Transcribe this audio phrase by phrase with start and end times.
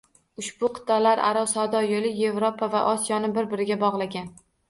[0.43, 4.35] Ushbu qitʼalararo savdo yoʻli Yevropa va Osiyoni bir-biriga bogʻlagan